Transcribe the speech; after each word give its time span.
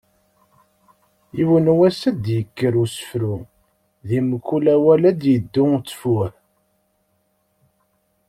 Yiwen 1.35 1.67
wass 1.79 1.99
ad 2.09 2.17
d-yekker 2.23 2.73
usefru, 2.83 3.33
di 4.07 4.17
mkul 4.29 4.65
awal 4.75 5.01
ad 5.09 5.17
d-yeddu 5.21 5.63
ttfuh”. 5.85 6.25